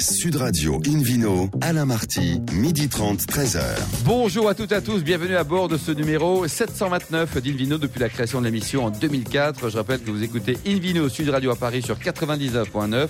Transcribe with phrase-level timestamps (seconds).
[0.00, 3.60] Sud Radio Invino, Alain Marty, midi 30, 13h.
[4.04, 7.98] Bonjour à toutes et à tous, bienvenue à bord de ce numéro 729 d'Invino depuis
[7.98, 9.70] la création de l'émission en 2004.
[9.70, 13.08] Je rappelle que vous écoutez Invino Sud Radio à Paris sur 99.9.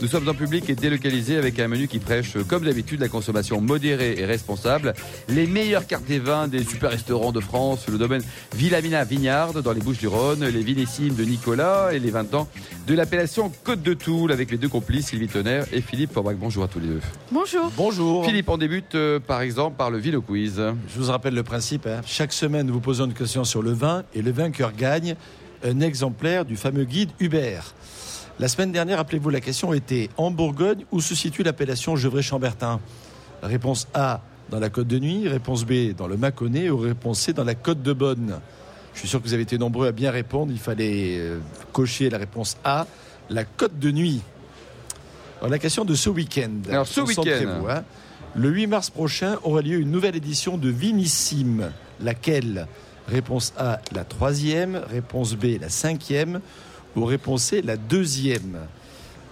[0.00, 3.60] Nous sommes en public et délocalisés avec un menu qui prêche, comme d'habitude, la consommation
[3.60, 4.94] modérée et responsable.
[5.28, 8.22] Les meilleures cartes des vins des super restaurants de France, le domaine
[8.56, 12.48] Villamina Vignard dans les Bouches du Rhône, les Vinissimes de Nicolas et les 20 ans
[12.88, 16.68] de l'appellation Côte de Toul avec les deux complices Sylvie Tonnerre et Philippe Bonjour à
[16.68, 17.00] tous les deux.
[17.30, 17.70] Bonjour.
[17.76, 18.24] Bonjour.
[18.24, 20.56] Philippe, on débute euh, par exemple par le Vino Quiz.
[20.56, 21.86] Je vous rappelle le principe.
[21.86, 22.00] hein.
[22.06, 25.16] Chaque semaine, nous vous posons une question sur le vin et le vainqueur gagne
[25.62, 27.74] un exemplaire du fameux guide Hubert.
[28.38, 32.80] La semaine dernière, rappelez-vous, la question était en Bourgogne, où se situe l'appellation Gevrey-Chambertin?
[33.42, 35.28] Réponse A, dans la Côte de Nuit.
[35.28, 36.70] Réponse B, dans le Mâconnais.
[36.70, 38.40] Ou réponse C, dans la Côte de Bonne.
[38.94, 40.50] Je suis sûr que vous avez été nombreux à bien répondre.
[40.52, 41.38] Il fallait euh,
[41.72, 42.86] cocher la réponse A,
[43.28, 44.22] la Côte de Nuit.
[45.44, 46.62] Alors, la question de ce week-end.
[46.70, 47.66] Alors, ce week-end.
[47.68, 47.84] Hein.
[48.34, 51.70] Le 8 mars prochain aura lieu une nouvelle édition de Vinissime.
[52.00, 52.66] Laquelle?
[53.08, 54.80] Réponse A, la troisième.
[54.88, 56.40] Réponse B, la cinquième.
[56.96, 58.56] Ou réponse C, la deuxième.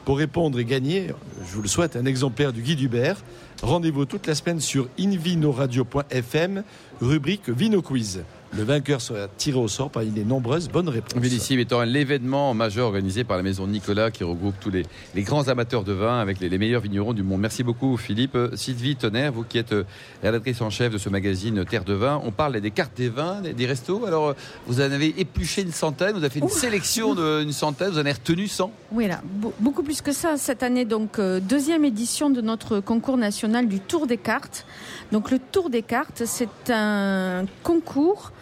[0.04, 1.06] Pour répondre et gagner,
[1.48, 3.16] je vous le souhaite, un exemplaire du guide Hubert.
[3.62, 6.62] Rendez-vous toute la semaine sur invinoradio.fm,
[7.00, 8.22] rubrique Vino Quiz.
[8.54, 11.18] Le vainqueur sera tiré au sort parmi les nombreuses bonnes réponses.
[11.18, 15.48] Vélissime étant l'événement majeur organisé par la maison Nicolas qui regroupe tous les, les grands
[15.48, 17.40] amateurs de vin avec les, les meilleurs vignerons du monde.
[17.40, 18.34] Merci beaucoup Philippe.
[18.34, 19.84] Euh, Sylvie Tonnerre, vous qui êtes euh,
[20.22, 23.40] rédactrice en chef de ce magazine Terre de Vin, on parle des cartes des vins,
[23.40, 24.04] des, des restos.
[24.04, 24.34] Alors euh,
[24.66, 28.00] vous en avez épluché une centaine, vous avez fait une sélection d'une centaine, vous en
[28.00, 30.36] avez retenu 100 Oui, là, be- beaucoup plus que ça.
[30.36, 34.66] Cette année, donc, deuxième édition de notre concours national du Tour des cartes.
[35.10, 38.32] Donc, le Tour des cartes, c'est un concours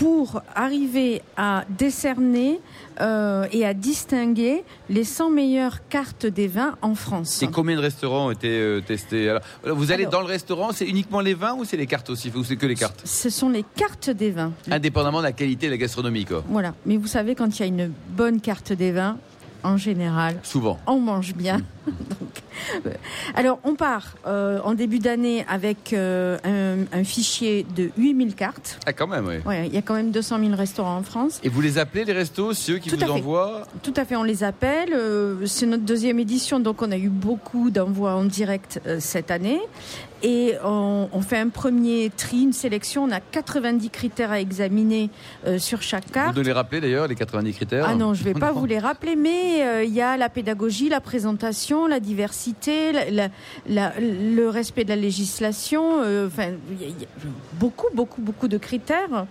[0.00, 2.58] pour arriver à décerner
[3.02, 7.42] euh, et à distinguer les 100 meilleures cartes des vins en France.
[7.42, 9.28] Et combien de restaurants ont été euh, testés?
[9.28, 9.42] Alors,
[9.76, 12.32] Vous allez Alors- dans le restaurant, c'est uniquement les vins ou c'est les cartes aussi?
[12.34, 13.02] Ou c'est que les cartes?
[13.04, 14.52] Ce sont les cartes des vins.
[14.70, 16.42] Indépendamment de la qualité de la gastronomie, quoi.
[16.48, 16.72] Voilà.
[16.86, 19.18] Mais vous savez, quand il y a une bonne carte des vins,
[19.62, 20.78] en général, Souvent.
[20.86, 21.60] on mange bien.
[21.86, 22.42] Donc,
[22.86, 22.90] euh,
[23.34, 28.78] alors, on part euh, en début d'année avec euh, un, un fichier de 8000 cartes.
[28.86, 29.36] Ah, quand même, oui.
[29.46, 31.40] Ouais, il y a quand même 200 000 restaurants en France.
[31.42, 33.62] Et vous les appelez les restos, ceux qui Tout vous envoient?
[33.82, 34.94] Tout à fait, on les appelle.
[35.46, 39.60] C'est notre deuxième édition, donc on a eu beaucoup d'envois en direct cette année.
[40.22, 43.04] Et on, on fait un premier tri, une sélection.
[43.04, 45.08] On a 90 critères à examiner
[45.46, 46.34] euh, sur chaque Vous carte.
[46.36, 49.16] devez les rappeler d'ailleurs, les 90 critères Ah non, je vais pas vous les rappeler,
[49.16, 53.28] mais euh, il y a la pédagogie, la présentation, la diversité, la- la-
[53.68, 57.08] la- le respect de la législation, euh, enfin, il y a- il y a
[57.54, 59.26] beaucoup, beaucoup, beaucoup de critères.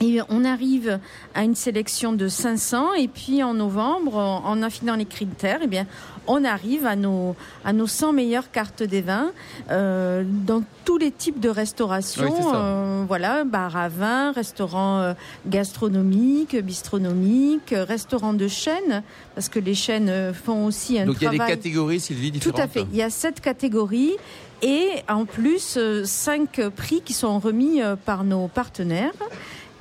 [0.00, 0.98] Et on arrive
[1.34, 5.86] à une sélection de 500 et puis en novembre, en affinant les critères, eh bien,
[6.26, 9.32] on arrive à nos, à nos 100 meilleures cartes des vins
[9.70, 12.24] euh, dans tous les types de restauration.
[12.24, 15.12] Oui, euh, voilà, bar à vin, restaurant euh,
[15.46, 19.02] gastronomique, bistronomique, euh, restaurant de chaîne,
[19.34, 21.48] parce que les chaînes euh, font aussi un Donc il y a travail.
[21.48, 22.86] des catégories, Sylvie, Tout différentes à fait.
[22.92, 24.16] Il y a sept catégories
[24.62, 29.12] et en plus cinq prix qui sont remis par nos partenaires.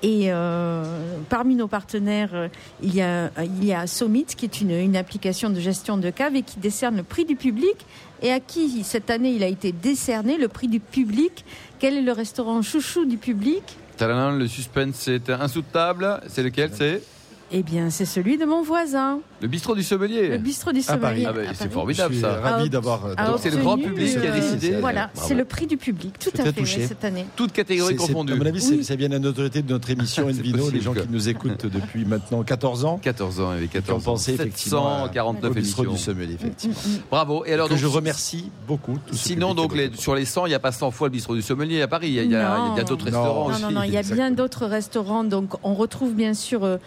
[0.06, 0.84] Et euh,
[1.30, 2.48] parmi nos partenaires, euh,
[2.84, 6.60] il y a, il Somit, qui est une, application de gestion de cave et qui
[6.60, 7.76] décerne le prix du public.
[8.22, 11.44] Et à qui cette année il a été décerné le prix du public?
[11.80, 13.64] Quel est le restaurant chouchou du public?
[13.98, 16.22] Tadadam, le suspense est insoutenable.
[16.28, 16.70] C'est lequel?
[16.72, 17.02] C'est
[17.52, 20.30] Eh bien, c'est celui de mon voisin, le bistrot du sommelier.
[20.30, 21.22] le bistrot du À Paris.
[21.22, 21.26] sommelier.
[21.30, 22.40] Ah bah, à c'est formidable ça.
[22.42, 23.02] ravi Ah, d'avoir.
[23.02, 24.78] Donc, c'est le grand public qui a euh, décidé.
[24.80, 26.82] Voilà, c'est le prix du public, tout à fait, touché.
[26.82, 27.26] oui, cette année.
[27.36, 28.34] Toutes catégories C'est- c'est- confondues.
[28.34, 28.84] À mon avis, c'est Oui.
[28.84, 31.30] ça vient de la notoriété de notre émission C'est Invino, les gens que- qui nous
[31.30, 32.98] écoutent depuis maintenant 14 ans.
[33.02, 34.36] 14 ans, avec 14 qui ont pensé ans.
[34.36, 36.76] effectivement à- 749 au bistrot du sommelier, effectivement.
[37.12, 37.46] Bravo.
[37.46, 38.98] Et alors, que je remercie beaucoup.
[39.12, 41.82] Sinon, donc, sur les 100, il n'y a pas 100 fois le bistrot du sommelier
[41.84, 42.08] à Paris.
[42.10, 43.62] Il y a, d'autres restaurants Non, aussi.
[43.62, 45.24] non, non, il y a bien d'autres restaurants.
[45.24, 46.78] Donc, on retrouve bien sûr euh,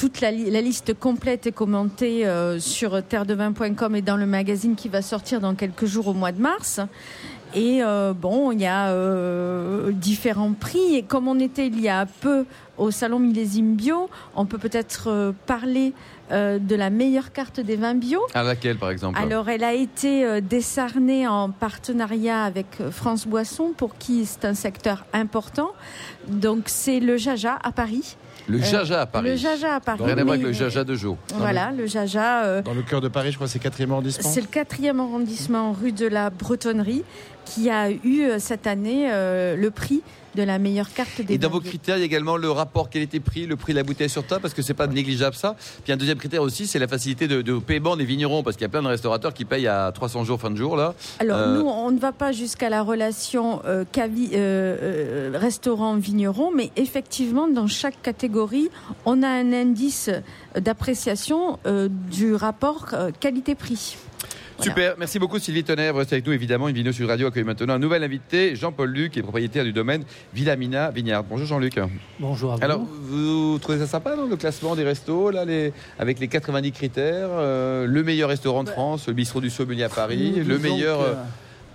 [0.00, 4.74] toute la, li- la liste complète et commentée euh, sur terredevin.com et dans le magazine
[4.74, 6.80] qui va sortir dans quelques jours au mois de mars.
[7.54, 10.94] Et euh, bon, il y a euh, différents prix.
[10.94, 12.46] Et comme on était il y a peu
[12.78, 15.92] au salon Millésime Bio, on peut peut-être parler
[16.30, 18.20] de la meilleure carte des vins bio.
[18.34, 19.18] À laquelle, par exemple?
[19.20, 25.04] Alors, elle a été décernée en partenariat avec France Boisson, pour qui c'est un secteur
[25.12, 25.72] important.
[26.28, 28.16] Donc, c'est le Jaja à Paris.
[28.48, 29.28] Le Euh, Jaja à Paris.
[29.30, 30.00] Le Jaja à Paris.
[30.04, 31.16] Rien à voir avec le Jaja de Jo.
[31.36, 32.44] Voilà, le Jaja.
[32.44, 34.28] euh, Dans le cœur de Paris, je crois que c'est 4e arrondissement.
[34.30, 37.04] c'est le quatrième arrondissement rue de la Bretonnerie
[37.44, 40.02] qui a eu cette année le prix
[40.34, 42.90] de la meilleure carte des Et dans vos critères, il y a également le rapport
[42.90, 45.56] qualité-prix, le prix de la bouteille sur table, parce que c'est pas négligeable ça.
[45.84, 48.66] Puis un deuxième critère aussi, c'est la facilité de, paiement des vignerons, parce qu'il y
[48.66, 50.94] a plein de restaurateurs qui payent à 300 jours fin de jour là.
[51.18, 57.48] Alors euh, nous, on ne va pas jusqu'à la relation euh, euh, restaurant-vigneron, mais effectivement,
[57.48, 58.70] dans chaque catégorie,
[59.04, 60.10] on a un indice
[60.54, 61.58] d'appréciation
[62.10, 62.86] du rapport
[63.20, 63.96] qualité-prix.
[64.60, 65.94] Super, merci beaucoup Sylvie Tonnerre.
[65.94, 66.68] Restez avec nous évidemment.
[66.68, 69.72] Une vidéo sur Radio accueille maintenant un nouvel invité, Jean-Paul Luc, qui est propriétaire du
[69.72, 70.04] domaine
[70.34, 71.24] Villamina Vignard.
[71.24, 71.80] Bonjour Jean-Luc.
[72.18, 72.62] Bonjour à vous.
[72.62, 77.28] Alors, vous trouvez ça sympa, le classement des restos, là, les, avec les 90 critères
[77.30, 81.00] euh, Le meilleur restaurant de France, le bistrot du Saumonier à Paris, le meilleur.
[81.00, 81.14] Euh,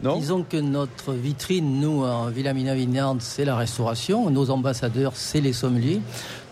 [0.04, 4.30] non disons que notre vitrine, nous, en Villamina Vignard, c'est la restauration.
[4.30, 6.02] Nos ambassadeurs, c'est les sommeliers.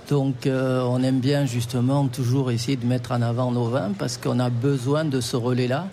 [0.10, 4.18] Donc euh, on aime bien justement toujours essayer de mettre en avant nos vins parce
[4.18, 5.88] qu'on a besoin de ce relais-là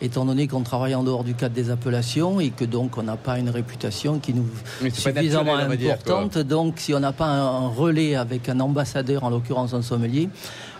[0.00, 3.16] étant donné qu'on travaille en dehors du cadre des appellations et que donc on n'a
[3.16, 4.46] pas une réputation qui nous
[4.90, 6.38] suffisamment importante.
[6.38, 10.28] donc si on n'a pas un, relais avec un ambassadeur, en l'occurrence un sommelier,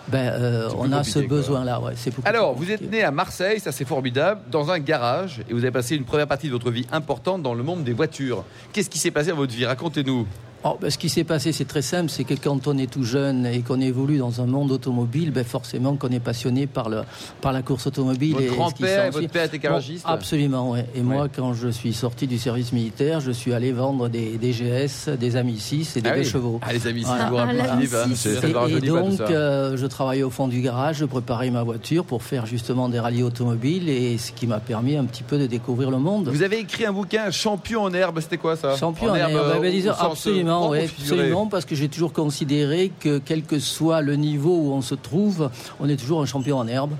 [0.09, 1.81] ben, euh, on a ce besoin-là.
[1.81, 5.59] Ouais, Alors, vous êtes né à Marseille, ça c'est formidable, dans un garage, et vous
[5.59, 8.45] avez passé une première partie de votre vie importante dans le monde des voitures.
[8.73, 9.67] Qu'est-ce qui s'est passé dans votre vie?
[9.67, 10.27] Racontez-nous.
[10.69, 13.05] Oh, ben, ce qui s'est passé, c'est très simple, c'est que quand on est tout
[13.05, 17.03] jeune et qu'on évolue dans un monde automobile, ben, forcément qu'on est passionné par, le,
[17.41, 18.35] par la course automobile.
[18.35, 20.81] Votre grand-père votre père était garagiste Absolument, oui.
[20.97, 24.51] Et moi, quand je suis sorti du service militaire, je suis allé vendre des, des
[24.51, 26.59] GS, des Amis 6 et des ah chevaux.
[26.63, 30.61] Ah, les Amis 6, vous rappelez ah, Et, donc, euh, je travaillais au fond du
[30.62, 34.59] garage, je préparais ma voiture pour faire justement des rallyes automobiles et ce qui m'a
[34.59, 36.29] permis un petit peu de découvrir le monde.
[36.29, 38.77] Vous avez écrit un bouquin, Champion en herbe, c'était quoi ça?
[38.77, 44.00] Champion en, herbe, ben, absolument absolument, parce que j'ai toujours considéré que quel que soit
[44.00, 45.50] le niveau où on se trouve,
[45.81, 46.93] on est toujours un champion en herbe.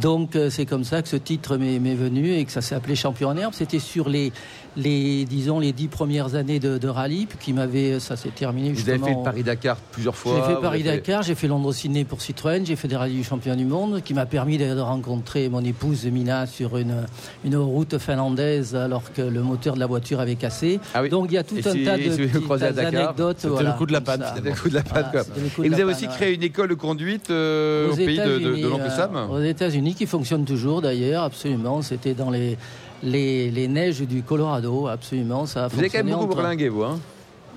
[0.00, 2.94] Donc euh, c'est comme ça que ce titre m'est venu et que ça s'est appelé
[2.94, 3.54] champion en herbe.
[3.54, 4.32] C'était sur les
[4.78, 8.88] les, disons, les dix premières années de, rallye, puis qui m'avait, ça s'est terminé Vous
[8.88, 12.76] avez fait le Paris-Dakar plusieurs fois J'ai fait Paris-Dakar, j'ai fait Londres-Sydney pour Citroën, j'ai
[12.76, 16.46] fait des rallyes du champion du monde, qui m'a permis de rencontrer mon épouse Mina
[16.46, 17.06] sur une,
[17.44, 20.80] une route finlandaise alors que le moteur de la voiture avait cassé.
[20.94, 23.38] Ah Donc il y a tout un tas de anecdotes.
[23.40, 24.32] C'était le coup de la patte.
[24.36, 25.28] C'était le coup de la patte.
[25.62, 28.90] Et vous avez aussi créé une école de conduite euh, au pays de, de, l'oncle
[28.90, 31.82] Sam euh, Aux États-Unis, qui fonctionne toujours d'ailleurs, absolument.
[31.82, 32.56] C'était dans les
[33.02, 35.46] les, neiges du Colorado, absolument.
[35.46, 36.98] Ça a vous avez quand même beaucoup bourlingué, vous hein?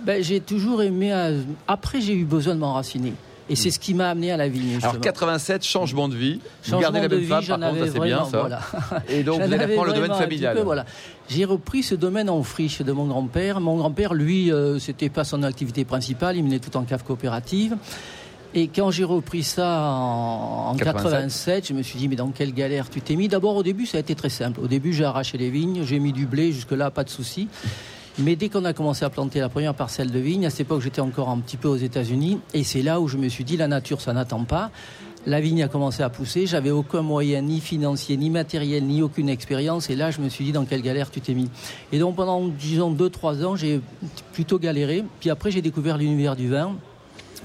[0.06, 1.14] Ben, J'ai toujours aimé.
[1.68, 3.14] Après, j'ai eu besoin de m'enraciner.
[3.50, 4.80] Et c'est ce qui m'a amené à la vigne.
[4.82, 6.40] Alors 87, changement de vie.
[6.64, 8.40] Changement vous gardez la même femme, par contre, c'est bien ça.
[8.40, 8.60] Voilà.
[9.10, 10.58] Et donc vous allez reprendre le domaine familial.
[10.64, 10.86] voilà.
[11.28, 13.60] J'ai repris ce domaine en friche de mon grand-père.
[13.60, 16.38] Mon grand-père, lui, euh, c'était pas son activité principale.
[16.38, 17.76] Il menait tout en cave coopérative.
[18.54, 21.70] Et quand j'ai repris ça en, 87.
[21.70, 23.30] je me suis dit, mais dans quelle galère tu t'es mis?
[23.30, 24.60] D'abord, au début, ça a été très simple.
[24.60, 27.48] Au début, j'ai arraché les vignes, j'ai mis du blé, jusque-là, pas de souci.
[28.20, 30.82] Mais dès qu'on a commencé à planter la première parcelle de vignes, à cette époque,
[30.82, 32.40] j'étais encore un petit peu aux États-Unis.
[32.54, 34.70] Et c'est là où je me suis dit, la nature, ça n'attend pas.
[35.26, 36.46] La vigne a commencé à pousser.
[36.46, 39.90] J'avais aucun moyen, ni financier, ni matériel, ni aucune expérience.
[39.90, 41.50] Et là, je me suis dit, dans quelle galère tu t'es mis?
[41.94, 43.80] Et donc, pendant, disons, 2-3 ans, j'ai
[44.34, 45.06] plutôt galéré.
[45.22, 46.76] Puis après, j'ai découvert l'univers du vin.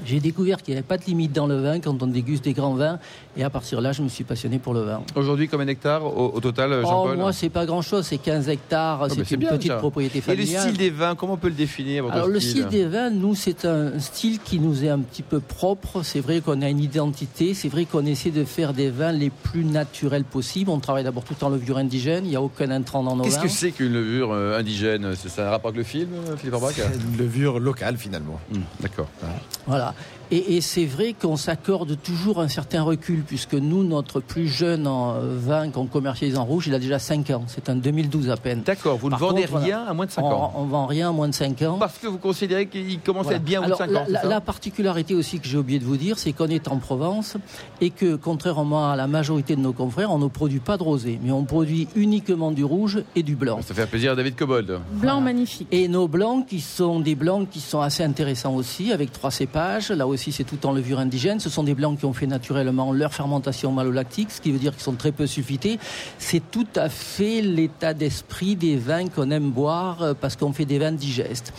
[0.05, 2.53] J'ai découvert qu'il n'y avait pas de limite dans le vin quand on déguste des
[2.53, 2.99] grands vins.
[3.37, 5.03] Et à partir de là, je me suis passionné pour le vin.
[5.15, 8.07] Aujourd'hui, combien d'hectares au, total, oh, Jean-Paul Moi, c'est pas grand-chose.
[8.07, 9.03] C'est 15 hectares.
[9.03, 10.49] Ah, c'est une petite propriété familiale.
[10.49, 13.11] Et le style des vins, comment on peut le définir Alors, le style des vins,
[13.11, 16.03] nous, c'est un style qui nous est un petit peu propre.
[16.03, 17.55] C'est vrai qu'on a une identité.
[17.55, 20.71] C'est vrai qu'on essaie de faire des vins les plus naturels possibles.
[20.71, 22.25] On travaille d'abord tout en levure indigène.
[22.25, 23.31] Il n'y a aucun intrant dans nos vins.
[23.31, 25.15] Qu'est-ce que c'est qu'une levure euh, indigène?
[25.17, 28.41] C'est un rapport avec le film, Philippe Orbach C'est une levure locale, finalement.
[28.53, 29.09] Hmm, d'accord.
[29.67, 29.86] Voilà.
[30.33, 34.89] Et, c'est vrai qu'on s'accorde toujours un certain recul, puisque nous, notre plus jeune
[35.39, 37.45] vin qu'on commercialise en rouge, il a déjà 5 ans.
[37.47, 38.63] C'est un 2012 à peine.
[38.63, 41.13] D'accord, vous ne vendez rien à moins de 5 ans On ne vend rien à
[41.13, 41.77] moins de 5 ans.
[41.79, 44.41] Parce que vous considérez qu'il commence à être bien Alors, de 5 ans la, la,
[44.41, 47.37] particularité aussi que j'ai oublié de vous dire, c'est qu'on est en Provence
[47.81, 51.21] et que, contrairement à la majorité de nos confrères, on ne produit pas de rosé,
[51.23, 53.61] mais on produit uniquement du rouge et du blanc.
[53.63, 54.81] Ça fait plaisir à David Cobold.
[54.93, 55.69] Blanc magnifique.
[55.71, 59.76] Et nos blancs, qui sont des blancs qui sont assez intéressants aussi, avec trois cépages.
[59.91, 61.41] Là aussi, c'est tout en levure indigène.
[61.41, 64.73] Ce sont des blancs qui ont fait naturellement leur fermentation malolactique, ce qui veut dire
[64.73, 65.79] qu'ils sont très peu sulfités.
[66.19, 70.65] C'est tout à fait l'état d'esprit des vins qu'on aime boire euh, parce qu'on fait
[70.65, 71.53] des vins digestes.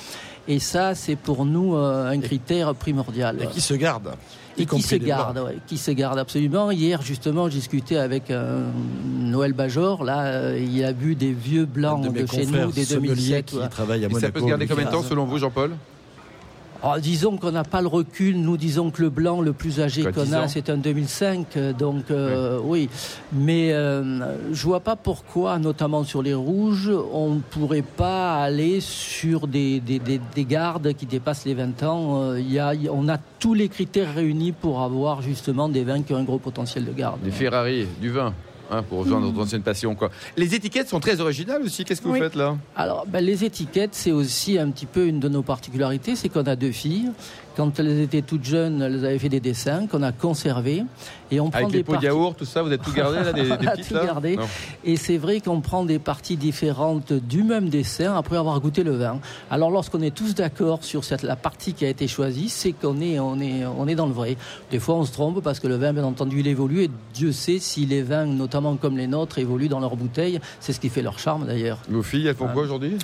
[0.48, 3.38] Et ça, c'est pour nous euh, un critère primordial.
[3.44, 4.14] Et qui se garde
[4.60, 6.72] et qui se garde, qui se garde absolument.
[6.72, 8.64] Hier, justement, j'ai discuté avec un
[9.06, 10.04] Noël Bajor.
[10.04, 13.46] Là, euh, il a bu des vieux blancs de, chez nous, des 2007.
[13.46, 13.70] Qui à
[14.20, 15.72] ça peut se garder combien de temps, selon vous, Jean-Paul?
[16.84, 18.40] Oh, disons qu'on n'a pas le recul.
[18.40, 21.58] Nous disons que le blanc le plus âgé qu'on a, c'est un 2005.
[21.78, 22.90] Donc euh, oui,
[23.34, 28.80] mais euh, je vois pas pourquoi, notamment sur les rouges, on ne pourrait pas aller
[28.80, 32.22] sur des, des, des, gardes qui dépassent les 20 ans.
[32.22, 36.02] Euh, il y a, on a tous les critères réunis pour avoir justement des vins
[36.04, 37.22] qui ont un gros potentiel de garde.
[37.22, 38.34] Des Ferrari, du vin.
[38.70, 39.96] Hein, pour rejoindre notre ancienne passion.
[39.96, 40.10] Quoi.
[40.36, 41.86] Les étiquettes sont très originales aussi.
[41.86, 42.58] Qu'est-ce que vous faites là?
[42.76, 46.44] Alors, ben, les étiquettes, c'est aussi un petit peu une de nos particularités, c'est qu'on
[46.44, 47.12] a deux filles
[47.58, 50.84] quand elles étaient toutes jeunes, elles avaient fait des dessins qu'on a conservés.
[51.32, 53.18] Et on prend Avec des les pots de yaourt, tout ça, vous êtes tout gardé
[53.18, 54.38] là, des, des petites, tout gardé.
[54.86, 58.96] Et c'est vrai qu'on prend des parties différentes du même dessin après avoir goûté le
[58.96, 59.20] vin.
[59.50, 63.02] Alors lorsqu'on est tous d'accord sur cette, la partie qui a été choisie, c'est qu'on
[63.02, 64.38] est, on est, on est dans le vrai.
[64.70, 67.32] Des fois, on se trompe parce que le vin, bien entendu, il évolue et Dieu
[67.32, 70.40] sait si les vins, notamment comme les nôtres, évoluent dans leur bouteille.
[70.60, 71.80] C'est ce qui fait leur charme d'ailleurs.
[71.90, 72.98] Nos filles, elles font quoi aujourd'hui?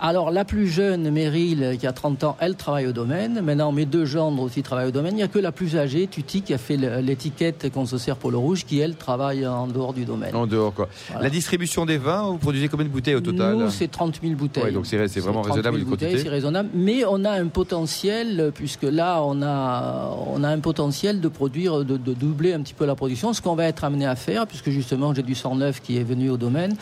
[0.00, 3.40] Alors, la plus jeune, Meryl, qui a 30 ans, elle travaille au domaine.
[3.42, 5.14] Maintenant, mes deux gendres aussi travaillent au domaine.
[5.14, 8.16] Il n'y a que la plus âgée, Tuti, qui a fait l'étiquette qu'on se sert
[8.16, 10.34] pour le rouge, qui, elle, travaille en dehors du domaine.
[10.36, 10.88] En dehors, quoi.
[11.20, 14.34] La distribution des vins, vous produisez combien de bouteilles au total Nous, c'est 30 000
[14.34, 14.64] bouteilles.
[14.66, 19.42] Oui, donc c'est vraiment raisonnable, C'est raisonnable, mais on a un potentiel, puisque là, on
[19.42, 23.32] a, on a un potentiel de produire, de, de doubler un petit peu la production,
[23.32, 26.30] ce qu'on va être amené à faire, puisque justement, j'ai du 109 qui est venu
[26.30, 26.76] au domaine.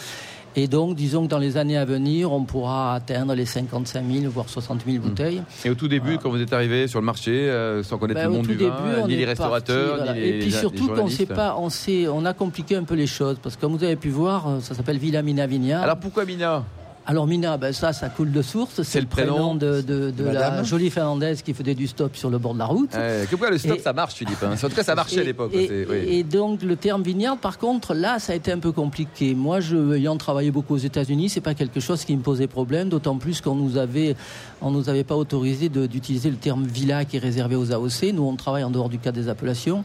[0.59, 4.33] Et donc, disons que dans les années à venir, on pourra atteindre les 55 000,
[4.33, 5.01] voire 60 000 hmm.
[5.01, 5.43] bouteilles.
[5.67, 8.29] Et au tout début, quand vous êtes arrivé sur le marché, euh, sans connaître ben,
[8.29, 11.57] le monde du vin, ni les restaurateurs, ni les Et puis surtout qu'on sait pas,
[11.59, 14.09] on sait, on a compliqué un peu les choses, parce que comme vous avez pu
[14.09, 15.83] voir, euh, ça s'appelle Villa Mina Vigna.
[15.83, 16.65] Alors pourquoi Mina?
[17.07, 18.83] Alors Mina, ben ça, ça coule de source.
[18.83, 22.39] C'est le prénom de, de, de la jolie finlandaise qui faisait du stop sur le
[22.39, 22.91] bord de la route.
[22.95, 24.55] Eh, pourquoi le stop, ça marche, Philippe hein?
[24.61, 25.53] En tout cas, ça marchait à l'époque.
[25.55, 29.35] Et, donc le terme vignard, par contre, là, ça a été un peu compliqué.
[29.35, 32.89] Moi, je, ayant travaillé beaucoup aux États-Unis, c'est pas quelque chose qui me posait problème,
[32.89, 34.17] d'autant plus qu'on nous avait,
[34.61, 38.13] on nous avait pas autorisé d'utiliser le terme villa qui est réservé aux AOC.
[38.15, 39.85] Nous, on travaille en dehors du cadre des appellations.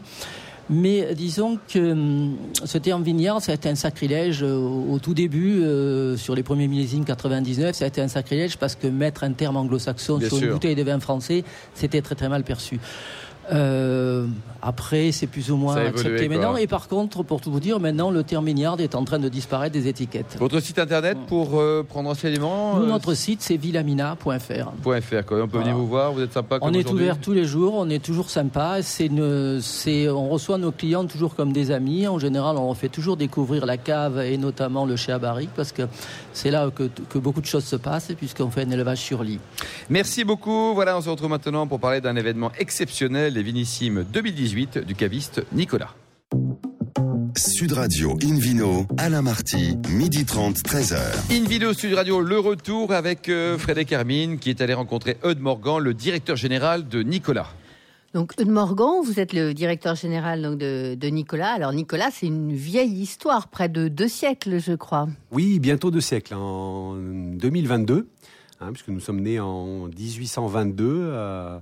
[0.72, 5.12] Mais disons que hum, ce terme vignard, ça a été un sacrilège euh, au, tout
[5.12, 9.22] début, euh, sur les premiers millésimes 99, ça a été un sacrilège parce que mettre
[9.22, 12.80] un terme anglo-saxon sur une bouteille de vin français, c'était très très mal perçu.
[13.52, 14.26] Euh,
[14.62, 16.56] après, c'est plus ou moins accepté maintenant.
[16.56, 19.28] Et par contre, pour tout vous dire, maintenant, le terme mignard est en train de
[19.28, 20.36] disparaître des étiquettes.
[20.38, 24.28] Votre site internet pour euh, prendre enseignement Nous, euh, notre site, c'est villamina.fr.
[24.30, 27.74] .fr, On peut venir vous voir, vous êtes sympa On est ouvert tous les jours,
[27.74, 28.82] on est toujours sympa.
[28.82, 32.06] C'est on reçoit nos clients toujours comme des amis.
[32.06, 35.82] En général, on fait toujours découvrir la cave et notamment le chez Barrique parce que
[36.32, 39.40] c'est là que, que, beaucoup de choses se passent puisqu'on fait un élevage sur lit.
[39.90, 40.74] Merci beaucoup.
[40.74, 45.42] Voilà, on se retrouve maintenant pour parler d'un événement exceptionnel, les Vinissimes 2018 du caviste
[45.52, 45.96] Nicolas.
[47.36, 50.96] Sud Radio Invino, Alain Marty, midi 30, 13h.
[51.32, 55.80] Invino Sud Radio, le retour avec euh, Frédéric Hermine qui est allé rencontrer Eudes Morgan,
[55.80, 57.48] le directeur général de Nicolas.
[58.14, 61.50] Donc Eudes Morgan, vous êtes le directeur général donc, de, de Nicolas.
[61.50, 65.08] Alors Nicolas, c'est une vieille histoire, près de deux siècles, je crois.
[65.32, 68.06] Oui, bientôt deux siècles, en 2022,
[68.60, 70.84] hein, puisque nous sommes nés en 1822.
[70.86, 71.58] Euh,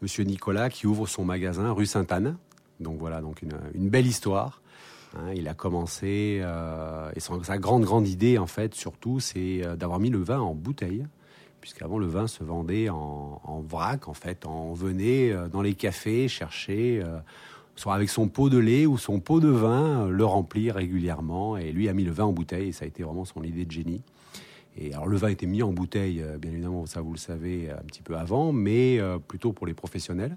[0.00, 2.36] Monsieur Nicolas qui ouvre son magasin rue Sainte-Anne.
[2.78, 4.62] Donc voilà, donc une, belle histoire.
[5.16, 5.32] Hein.
[5.34, 10.00] il a commencé euh, et sa grande grande idée en fait surtout c'est euh, d'avoir
[10.00, 11.06] mis le vin en bouteille
[11.62, 16.28] puisqu'avant le vin se vendait en, vrac en fait on venait euh, dans les cafés
[16.28, 17.02] chercher
[17.74, 21.72] soit avec son pot de lait ou son pot de vin le remplir régulièrement et
[21.72, 23.72] lui a mis le vin en bouteille et ça a été vraiment son idée de
[23.72, 24.02] génie
[24.92, 27.84] alors le vin était mis en bouteille, euh, bien évidemment, ça vous le savez, un
[27.84, 30.36] petit peu avant, mais euh, plutôt pour les professionnels.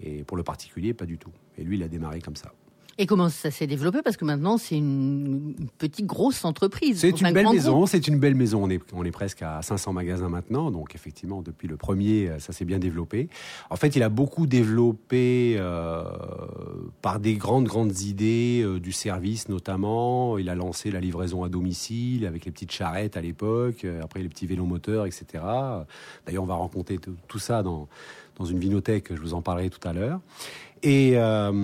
[0.00, 1.30] Et pour le particulier, pas du tout.
[1.56, 2.52] Et lui, il a démarré comme ça.
[2.98, 4.02] Et comment ça s'est développé?
[4.02, 7.00] Parce que maintenant, c'est une petite grosse entreprise.
[7.00, 7.86] C'est une belle maison.
[7.86, 8.62] C'est une belle maison.
[8.62, 10.70] On est, on est presque à 500 magasins maintenant.
[10.70, 13.28] Donc, effectivement, depuis le premier, ça s'est bien développé.
[13.70, 16.04] En fait, il a beaucoup développé euh,
[17.02, 20.38] par des grandes, grandes idées euh, du service, notamment.
[20.38, 23.84] Il a lancé la livraison à domicile avec les petites charrettes à l'époque.
[23.84, 25.42] Euh, après, les petits vélos moteurs, etc.
[26.26, 27.88] D'ailleurs, on va rencontrer tout ça dans
[28.38, 30.20] dans une vinothèque, je vous en parlerai tout à l'heure.
[30.86, 31.54] Et euh, donc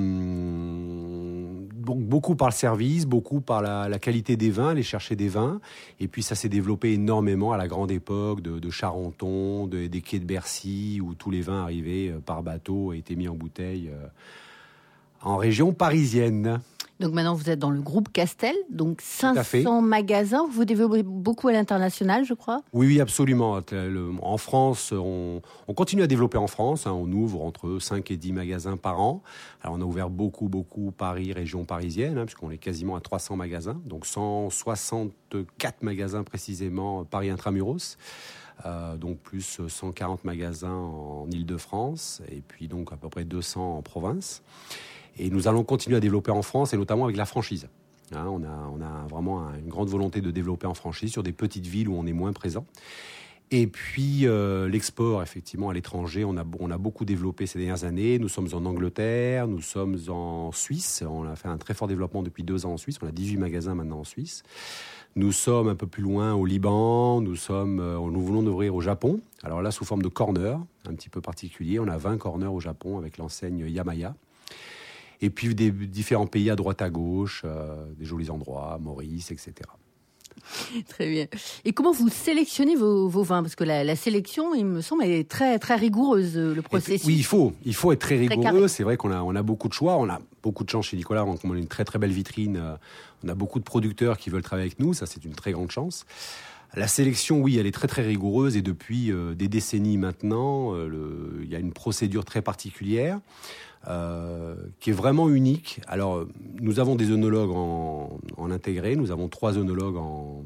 [2.00, 5.60] beaucoup par le service, beaucoup par la, qualité des vins, aller chercher des vins.
[6.00, 10.24] Et puis ça s'est développé énormément à la grande époque de, Charenton, des quais de
[10.24, 14.06] Bercy, où tous les vins arrivaient euh, par bateau et étaient mis en bouteille euh,
[15.20, 16.60] en région parisienne.
[17.00, 20.47] Donc maintenant, vous êtes dans le groupe Castel, donc 500 magasins.
[20.52, 22.62] Vous développez beaucoup à l'international, je crois?
[22.75, 23.59] Oui, oui, absolument.
[24.21, 25.40] En France, on,
[25.75, 26.87] continue à développer en France.
[26.87, 26.92] Hein.
[26.92, 29.23] On ouvre entre 5 et 10 magasins par an.
[29.62, 33.35] Alors, on a ouvert beaucoup, beaucoup Paris, région parisienne, hein, puisqu'on est quasiment à 300
[33.35, 33.80] magasins.
[33.87, 37.97] Donc, 164 magasins précisément Paris Intramuros.
[38.66, 43.80] Euh, donc plus 140 magasins en Ile-de-France et puis donc à peu près 200 en
[43.80, 44.42] province.
[45.20, 47.68] Et nous allons continuer à développer en France et notamment avec la franchise.
[48.12, 51.90] Hein, on, a, vraiment une grande volonté de développer en franchise sur des petites villes
[51.90, 52.64] où on est moins présent.
[53.50, 56.44] Et puis euh, l'export, effectivement, à l'étranger, on a,
[56.78, 58.18] beaucoup développé ces dernières années.
[58.18, 61.04] Nous sommes en Angleterre, nous sommes en Suisse.
[61.06, 62.96] On a fait un très fort développement depuis deux ans en Suisse.
[63.02, 64.42] On a 18 magasins maintenant en Suisse.
[65.16, 67.20] Nous sommes un peu plus loin au Liban.
[67.20, 69.20] Nous sommes, euh, nous voulons ouvrir au Japon.
[69.42, 70.58] Alors là, sous forme de corner,
[70.88, 71.78] un petit peu particulier.
[71.78, 74.14] On a 20 corners au Japon avec l'enseigne Yamaya
[75.20, 79.52] et puis des différents pays à droite à gauche, euh, des jolis endroits, Maurice, etc.
[80.88, 81.26] Très bien.
[81.64, 83.42] Et comment vous sélectionnez vos, vins?
[83.42, 87.06] Parce que la, sélection, il me semble, est très très rigoureuse le processus.
[87.06, 88.68] oui, il faut, il faut être très rigoureux.
[88.68, 90.96] C'est vrai qu'on a on a beaucoup de choix, on a beaucoup de chance chez
[90.96, 91.24] Nicolas.
[91.24, 92.56] On a une très très belle vitrine.
[92.56, 92.76] Euh,
[93.24, 94.94] on a beaucoup de producteurs qui veulent travailler avec nous.
[94.94, 96.06] Ça, c'est une très grande chance.
[96.74, 101.48] La sélection, oui, elle est très très rigoureuse et depuis euh, des décennies maintenant, il
[101.48, 103.20] y a une procédure très particulière.
[103.88, 105.80] Euh, qui est vraiment unique.
[105.86, 106.26] Alors,
[106.60, 107.50] nous avons des œnologues
[108.36, 110.44] en, intégré, nous avons trois œnologues en,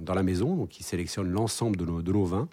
[0.00, 2.48] dans la maison, qui sélectionnent l'ensemble de nos, vins.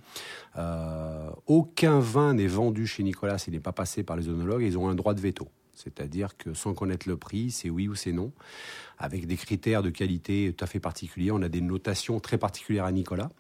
[0.58, 4.76] Euh, aucun vin n'est vendu chez Nicolas s'il n'est pas passé par les œnologues, ils
[4.76, 5.48] ont un droit de veto.
[5.76, 8.32] C'est-à-dire que sans connaître le prix, c'est oui ou c'est non,
[8.98, 11.32] avec des critères de qualité tout à fait particuliers.
[11.32, 13.32] On a des notations très particulières à Nicolas.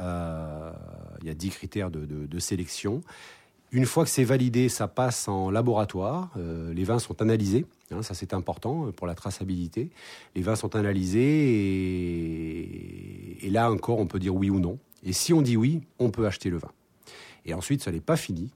[0.00, 0.72] Euh,
[1.20, 3.02] il y a dix critères de, sélection.
[3.72, 6.30] Une fois que c'est validé, ça passe en laboratoire.
[6.36, 7.66] Euh, les vins sont analysés.
[7.90, 9.90] Hein, ça, c'est important euh, pour la traçabilité.
[10.36, 11.18] Les vins sont analysés
[13.42, 14.78] et, là encore, on peut dire oui ou non.
[15.04, 16.70] Et si on dit oui, on peut acheter le vin.
[17.46, 18.50] Et ensuite, ça n'est pas fini.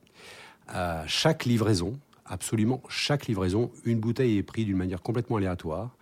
[1.06, 1.98] Chaque livraison,
[2.28, 5.97] absolument chaque livraison, une bouteille est prise d'une manière complètement aléatoire.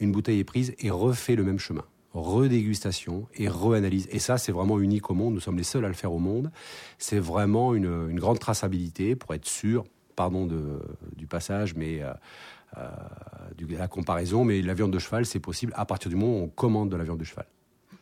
[0.00, 1.84] Une bouteille est prise et refait le même chemin
[2.14, 4.08] redégustation et reanalyse.
[4.10, 5.34] Et ça, c'est vraiment unique au monde.
[5.34, 6.50] Nous sommes les seuls à le faire au monde.
[6.98, 9.84] C'est vraiment une, grande traçabilité pour être sûr,
[10.14, 10.46] pardon
[11.16, 12.12] du passage, mais euh,
[12.78, 12.88] euh,
[13.56, 16.42] de la comparaison, mais la viande de cheval, c'est possible à partir du moment où
[16.44, 17.46] on commande de la viande de cheval.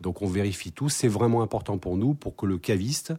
[0.01, 0.89] Donc on vérifie tout.
[0.89, 3.13] C'est vraiment important pour nous, pour que le caviste,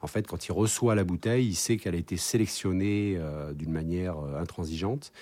[0.00, 3.72] en fait, quand il reçoit la bouteille, il sait qu'elle a été sélectionnée euh, d'une
[3.72, 5.12] manière intransigeante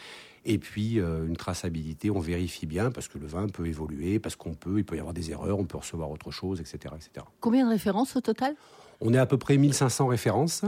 [0.45, 4.37] et puis euh, une traçabilité, on vérifie bien parce que le vin peut évoluer, parce
[4.37, 6.95] qu'on peut, il peut y avoir des erreurs, on peut recevoir autre chose, etc.
[6.97, 7.27] etc.
[7.41, 8.55] Combien de références au total?
[9.01, 10.63] On est à peu près 1500 références,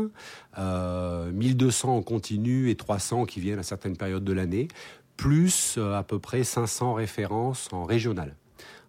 [0.58, 4.68] euh, 1200 en continu et 300 qui viennent à certaines périodes de l'année,
[5.16, 8.34] plus euh, à peu près 500 références en régional.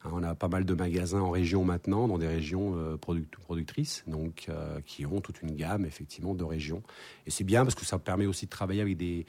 [0.04, 4.04] Hein, on a pas mal de magasins en région maintenant, dans des régions euh, productrices,
[4.08, 4.50] donc
[4.86, 6.84] qui ont toute une gamme effectivement de régions.
[7.26, 9.26] Et c'est bien parce que ça permet aussi de travailler avec des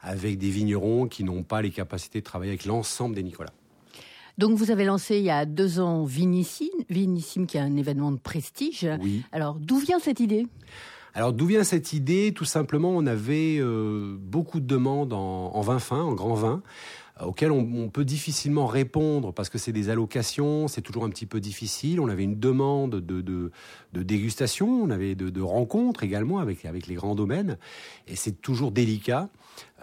[0.00, 3.52] avec des vignerons qui n'ont pas les capacités de travailler avec l'ensemble des Nicolas.
[4.38, 8.12] Donc vous avez lancé il y a deux ans Vinissime, Vinissime qui est un événement
[8.12, 8.88] de prestige.
[9.00, 9.22] Oui.
[9.30, 10.46] Alors d'où vient cette idée?
[11.14, 12.32] Alors d'où vient cette idée?
[12.34, 16.62] Tout simplement, on avait euh, beaucoup de demandes en, vin fin, en grand vin,
[17.24, 21.40] auxquelles on, peut difficilement répondre parce que c'est des allocations, c'est toujours un petit peu
[21.40, 22.00] difficile.
[22.00, 26.94] On avait une demande de, de, dégustation, on avait de, rencontres également avec, avec les
[26.94, 27.58] grands domaines,
[28.08, 29.28] et c'est toujours délicat.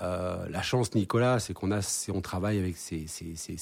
[0.02, 3.06] Euh, la chance, Nicolas, c'est qu'on a, on travaille avec ces,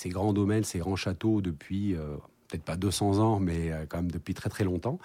[0.10, 2.16] grands domaines, ces grands châteaux depuis euh,
[2.48, 5.00] peut-être pas 200 ans, mais euh, quand même depuis très très longtemps.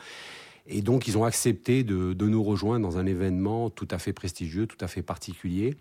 [0.66, 4.66] Et donc, ils ont accepté de, nous rejoindre dans un événement tout à fait prestigieux,
[4.66, 5.76] tout à fait particulier.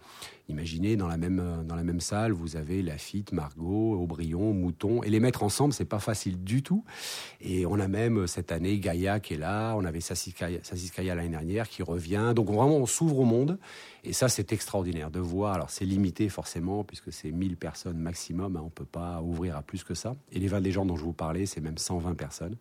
[0.49, 5.03] Imaginez, dans la même, dans la même salle, vous avez Lafitte, Margot, Aubryon, Mouton.
[5.03, 6.83] Et les mettre ensemble, c'est pas facile du tout.
[7.41, 9.75] Et on a même cette année Gaïa qui est là.
[9.77, 12.33] On avait Sassiskaya l'année dernière qui revient.
[12.35, 13.59] Donc, vraiment, on s'ouvre au monde.
[14.03, 15.53] Et ça, c'est extraordinaire de voir.
[15.53, 18.57] Alors, c'est limité forcément, puisque c'est 1000 personnes maximum.
[18.57, 20.15] Hein, on peut pas ouvrir à plus que ça.
[20.31, 22.57] Et les 20 des gens dont je vous parlais, c'est même 120 personnes.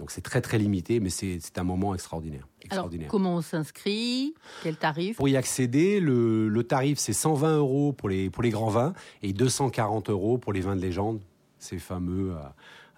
[0.00, 2.48] Donc c'est très très limité, mais c'est un moment extraordinaire.
[2.62, 3.04] extraordinaire.
[3.04, 4.34] Alors, comment on s'inscrit?
[4.62, 5.18] Quel tarif?
[5.18, 8.94] Pour y accéder, le, le tarif c'est 120 euros pour les, pour les grands vins
[9.22, 11.20] et 240 euros pour les vins de légende,
[11.58, 12.38] ces fameux euh,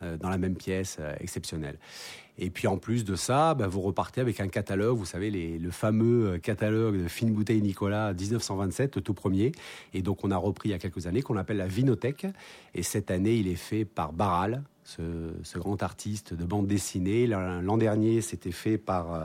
[0.05, 1.77] euh, dans la même pièce euh, exceptionnels.
[2.39, 5.59] Et puis en plus de ça, bah, vous repartez avec un catalogue, vous savez, les,
[5.59, 9.51] le fameux catalogue de fine bouteille Nicolas 1927, le tout premier.
[9.93, 12.29] Et donc on a repris il y a quelques années, qu'on appelle la Vinothèque.
[12.77, 17.27] Et cette année, il est fait par Barral, ce, grand artiste de bande dessinée.
[17.27, 19.25] L'an dernier, c'était fait par, euh,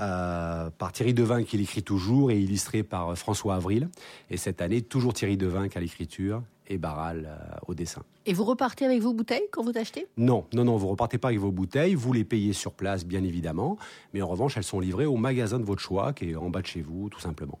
[0.00, 3.88] euh, par Thierry Devin, qui l'écrit toujours, et illustré par François Avril.
[4.30, 7.28] Et cette année, toujours Thierry Devin qui a l'écriture et Barral
[7.66, 8.02] au dessin.
[8.26, 10.06] Et vous repartez avec vos bouteilles quand vous achetez?
[10.16, 13.24] Non, non, non, vous repartez pas avec vos bouteilles, vous les payez sur place, bien
[13.24, 13.76] évidemment,
[14.14, 16.62] mais en revanche, elles sont livrées au magasin de votre choix, qui est en bas
[16.62, 17.58] de chez vous, tout simplement.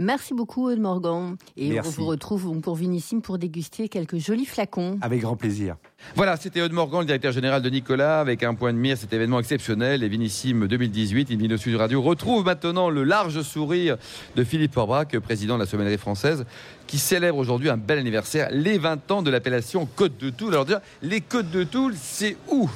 [0.00, 1.36] Merci beaucoup, Eudes Morgan.
[1.56, 4.96] Et on vous retrouve pour Vinissime pour déguster quelques jolis flacons.
[5.00, 5.74] Avec grand plaisir.
[6.14, 9.12] Voilà, c'était Eudes Morgan, le directeur général de Nicolas, avec un point de mire, cet
[9.12, 11.32] événement exceptionnel, les Vinissime 2018.
[11.32, 13.96] Invino Sud Radio retrouve maintenant le large sourire
[14.36, 16.46] de Philippe Forbrac, président de la Sommellerie française,
[16.86, 20.52] qui célèbre aujourd'hui un bel anniversaire, les 20 ans de l'appellation Côte de Toul.
[20.52, 22.70] Alors déjà, les Côtes de Toul, c'est où?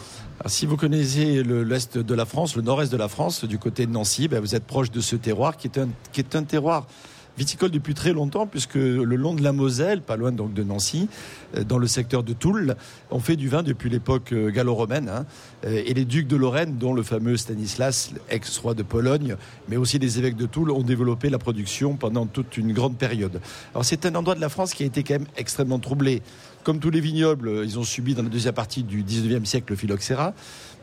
[0.46, 3.92] Si vous connaissez l'est de la France, le nord-est de la France, du côté de
[3.92, 6.88] Nancy, ben vous êtes proche de ce terroir qui est un, qui est un terroir
[7.38, 11.08] viticole depuis très longtemps, puisque le long de la Moselle, pas loin donc de Nancy,
[11.56, 12.76] euh, dans le secteur de Toul,
[13.10, 15.08] on fait du vin depuis l'époque euh, gallo-romaine.
[15.08, 15.26] Hein.
[15.64, 19.36] Euh, et les ducs de Lorraine, dont le fameux Stanislas, ex-roi de Pologne,
[19.68, 23.40] mais aussi les évêques de Toul, ont développé la production pendant toute une grande période.
[23.74, 26.22] Alors c'est un endroit de la France qui a été quand même extrêmement troublé.
[26.64, 29.76] Comme tous les vignobles, ils ont subi dans la deuxième partie du 19e siècle le
[29.76, 30.32] phylloxéra.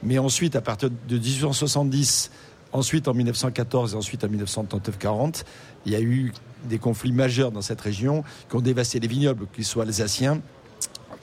[0.04, 2.32] Mais ensuite, à partir de 1870,
[2.72, 5.44] ensuite en 1914 et ensuite en 1939-40,
[5.86, 6.34] il y a eu
[6.66, 10.42] des conflits majeurs dans cette région qui ont dévasté les vignobles, qu'ils soient alsaciens,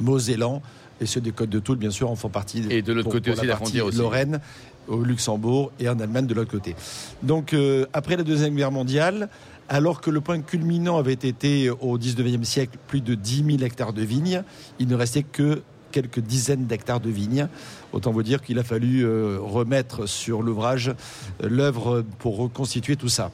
[0.01, 0.63] mosellans,
[1.01, 2.65] et ceux des Côtes de Toul, bien sûr, en font partie.
[2.71, 3.99] Et de l'autre côté aussi, la, frontière aussi.
[3.99, 4.41] Lorraine,
[4.89, 6.75] au Luxembourg et en Allemagne de l'autre côté.
[7.23, 9.29] Donc, euh, après la Deuxième Guerre mondiale,
[9.69, 13.93] alors que le point culminant avait été au 19e siècle plus de 10 000 hectares
[13.93, 14.43] de vignes,
[14.79, 15.63] il ne restait que
[15.97, 17.49] quelques dizaines d'hectares de vignes.
[17.95, 23.09] Autant vous dire qu'il a fallu euh, remettre sur l'ouvrage euh, l'œuvre pour reconstituer tout
[23.09, 23.31] ça.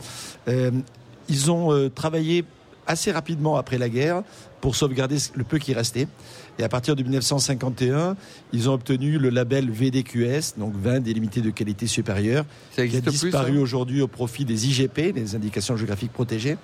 [1.28, 2.44] Ils ont euh, travaillé
[2.86, 4.22] assez rapidement après la guerre
[4.60, 6.06] pour sauvegarder le peu qui restait.
[6.58, 8.16] Et à partir de 1951,
[8.52, 12.44] ils ont obtenu le label VDQS, donc vin délimité de qualité supérieure,
[12.74, 16.58] qui a disparu aujourd'hui au profit des IGP, les indications géographiques protégées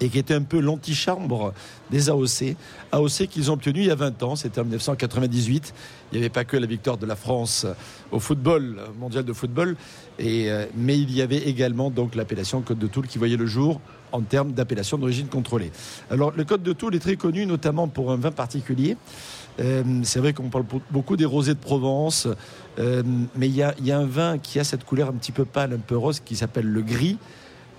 [0.00, 1.52] et qui était un peu l'antichambre
[1.90, 2.56] des AOC.
[2.92, 5.74] AOC qu'ils ont obtenu il y a 20 ans, c'était en 1998.
[6.12, 7.66] Il n'y avait pas que la victoire de la France
[8.10, 9.76] au football, mondial de football,
[10.20, 13.80] euh, mais il y avait également donc l'appellation Côte de Toul qui voyait le jour
[14.12, 15.70] en termes d'appellation d'origine contrôlée.
[16.10, 18.96] Alors le Côte de Toul est très connu notamment pour un vin particulier.
[19.60, 22.28] Euh, c'est vrai qu'on parle beaucoup des rosés de Provence,
[22.78, 23.02] euh,
[23.36, 25.78] mais il y, a, un vin qui a cette couleur un petit peu pâle, un
[25.78, 27.18] peu rose, qui s'appelle le gris,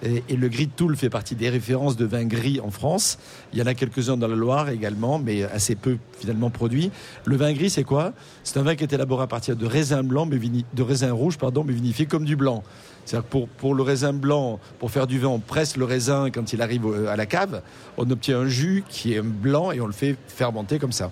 [0.03, 3.19] et, le gris de Toul fait partie des références de vins gris en France.
[3.53, 6.91] Il y en a quelques-uns dans la Loire également, mais assez peu finalement produits.
[7.25, 8.13] Le vin gris, c'est quoi?
[8.43, 11.37] C'est un vin qui est élaboré à partir de raisin blanc, mais de raisin rouge,
[11.37, 12.63] pardon, mais vinifié comme du blanc.
[13.05, 16.53] C'est-à-dire pour, pour, le raisin blanc, pour faire du vin, on presse le raisin quand
[16.53, 17.61] il arrive à la cave.
[17.97, 21.11] On obtient un jus qui est blanc et on le fait fermenter comme ça.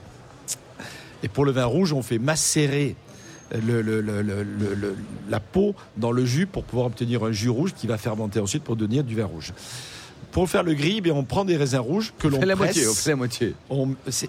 [1.21, 2.95] Et pour le vin rouge, on fait macérer
[3.51, 4.95] le,
[5.29, 8.63] la peau dans le jus pour pouvoir obtenir un jus rouge qui va fermenter ensuite
[8.63, 9.53] pour devenir du vin rouge.
[10.31, 12.47] Pour faire le gris, eh on prend des raisins rouges que l'on presse.
[12.47, 13.55] La moitié, on fait la moitié.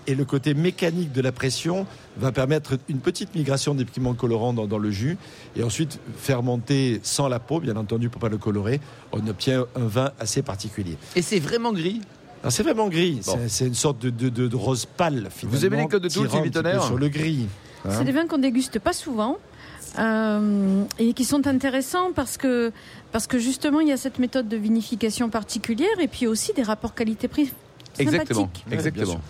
[0.06, 4.54] et le côté mécanique de la pression va permettre une petite migration des pigments colorants
[4.54, 5.18] dans, le jus.
[5.56, 8.80] Et ensuite, fermenter sans la peau, bien entendu, pour pas le colorer,
[9.12, 10.96] on obtient un vin assez particulier.
[11.16, 12.00] Et c'est vraiment gris?
[12.48, 13.20] C'est vraiment gris.
[13.48, 15.28] C'est une sorte de, de, rose pâle.
[15.42, 17.46] Vous aimez les codes de Toul, Sur le gris.
[17.84, 19.38] Hein c'est des vins qu'on déguste pas souvent.
[19.98, 22.70] Euh, et qui sont intéressants parce que,
[23.10, 26.62] parce que justement il y a cette méthode de vinification particulière et puis aussi des
[26.62, 27.52] rapports qualité-prix
[27.98, 28.48] Exactement.
[28.70, 29.20] Exactement.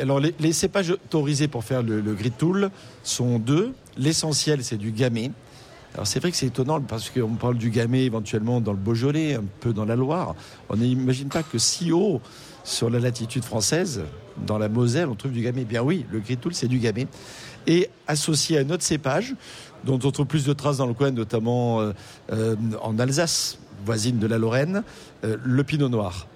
[0.00, 2.70] alors les, cépages autorisés pour faire le, le gris tool
[3.04, 3.74] sont deux.
[3.98, 5.30] L'essentiel c'est du gamay.
[5.94, 9.34] Alors c'est vrai que c'est étonnant parce qu'on parle du gamay éventuellement dans le Beaujolais,
[9.34, 10.34] un peu dans la Loire.
[10.70, 12.20] On n'imagine pas que si haut
[12.64, 14.02] sur la latitude française,
[14.36, 15.64] dans la Moselle, on trouve du gamay.
[15.64, 17.06] Bien oui, le gris toul, c'est du gamay.
[17.66, 19.34] Et associé à un autre cépage,
[19.84, 21.92] dont on trouve plus de traces dans le coin, notamment euh,
[22.32, 24.82] euh, en Alsace, voisine de la Lorraine,
[25.24, 26.26] euh, le pinot noir.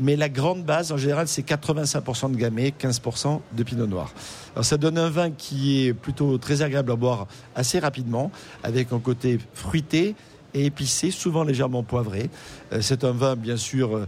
[0.00, 4.14] Mais la grande base, en général, c'est 85% de gamay, 15% de pinot noir.
[4.54, 8.30] Alors ça donne un vin qui est plutôt très agréable à boire assez rapidement,
[8.62, 10.14] avec un côté fruité
[10.54, 12.30] et épicé, souvent légèrement poivré.
[12.80, 14.06] c'est un vin, bien sûr,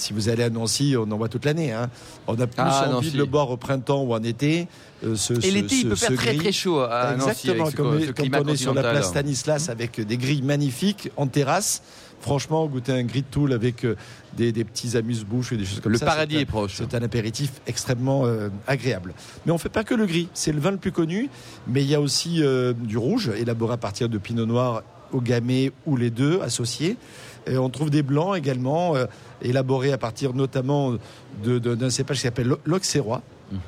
[0.00, 1.72] si vous allez à Nancy, on en voit toute l'année.
[1.72, 1.90] Hein.
[2.26, 4.66] On a plus ah, envie de le boire au printemps ou en été.
[5.04, 7.76] Euh, et l'été, il peut faire très très chaud à Exactement, Nancy.
[7.76, 11.82] comme, quand on est sur la place Stanislas avec des grilles magnifiques en terrasse.
[12.22, 13.96] Franchement, goûter un gris de Toul avec euh,
[14.36, 16.04] des, petits amuse-bouches et des choses comme ça.
[16.04, 16.74] Le paradis est, proche.
[16.74, 19.14] C'est un apéritif extrêmement euh, agréable.
[19.46, 20.28] Mais on ne fait pas que le gris.
[20.34, 21.30] C'est le vin le plus connu,
[21.66, 22.42] mais il y a aussi
[22.74, 24.82] du rouge, élaboré à partir de pinot noir
[25.12, 26.96] au gamay ou les deux associés.
[27.46, 29.06] Et on trouve des blancs également, euh,
[29.42, 30.94] élaborés à partir notamment
[31.44, 33.22] d'un cépage qui s'appelle l'Auxerrois.
[33.52, 33.58] Mhm.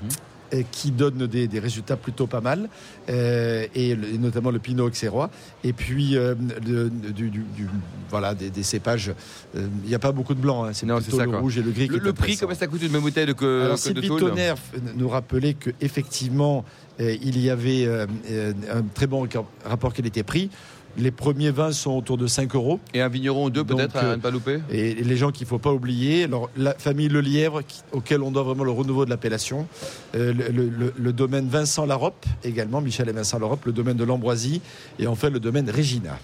[0.55, 2.69] euh, qui donne des, des résultats plutôt pas mal,
[3.09, 5.31] euh, et, le- et notamment le Pinot Auxerrois.
[5.65, 7.69] Et puis, euh, de- du, du- du-
[8.11, 9.15] voilà, des, des cépages.
[9.57, 11.41] euh, Il n'y a pas beaucoup de blanc, hein, c'est plutôt ça, le quoi.
[11.41, 11.87] rouge et le gris.
[11.89, 13.95] Le, qui le prix, comment ça coûte une même bouteille de, que, Alors que de
[13.95, 16.67] Sylvie tôle Tonnerre f- nous rappelait qu'effectivement,
[16.99, 19.27] il y avait euh, euh, un très bon
[19.65, 20.51] rapport qualité-prix.
[20.99, 22.79] Les premiers vins sont autour de 5 euros.
[22.93, 24.61] Et un vigneron ou deux peut-être à euh, ne pas louper?
[24.71, 28.23] Et les gens qu'il ne faut pas oublier, alors, la famille Le Lièvre, qui- auquel
[28.23, 29.67] on doit vraiment le renouveau de l'appellation,
[30.15, 33.97] euh, le, le- le- le domaine Vincent Larope également, Michel et Vincent Larope, le domaine
[33.97, 34.61] de l'Ambroisie,
[34.99, 36.19] et enfin le domaine Régina.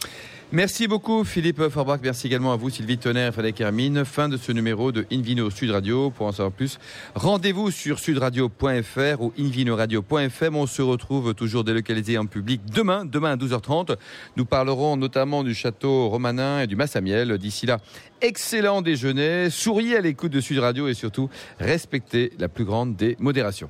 [0.51, 4.07] Merci beaucoup Philippe Forbach, merci également à vous Sylvie Tonnerre et Frédéric Hermine.
[4.07, 6.09] Fin de ce numéro de Invino Sud Radio.
[6.09, 6.79] Pour en savoir plus,
[7.15, 10.57] rendez-vous sur sudradio.fr ou invinoradio.fm.
[10.57, 13.97] On se retrouve toujours délocalisé en public demain, demain à 12h30.
[14.39, 17.37] Nous parlerons notamment du château romanin et du Massamiel.
[17.37, 17.77] D'ici là,
[18.23, 21.29] excellent déjeuner, souriez à l'écoute de Sud Radio et surtout
[21.61, 23.69] respectez la plus grande des modérations.